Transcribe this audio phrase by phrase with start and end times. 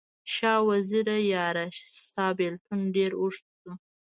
[0.35, 1.65] شاه وزیره یاره،
[2.03, 3.71] ستا بیلتون ډیر اوږد شو